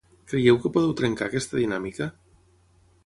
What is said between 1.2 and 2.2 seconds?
aquesta dinàmica?